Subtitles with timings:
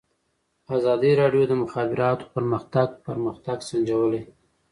[0.77, 4.23] ازادي راډیو د د مخابراتو پرمختګ پرمختګ سنجولی.